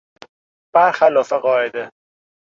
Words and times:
برخلاف 0.75 1.33
قاعده 1.33 1.91